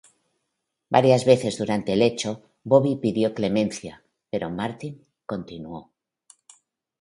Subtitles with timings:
[0.89, 5.91] Varias veces durante el hecho, Bobby pidió clemencia, pero Martin continuó.